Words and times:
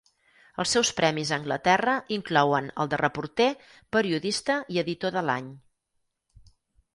Els 0.61 0.71
seus 0.75 0.89
premis 0.99 1.33
a 1.33 1.35
Anglaterra 1.37 1.93
inclouen 2.17 2.69
el 2.85 2.89
de 2.95 2.99
reporter, 3.03 3.47
periodista 3.97 4.57
i 4.77 4.83
editor 4.85 5.15
de 5.19 5.25
l'any. 5.29 5.53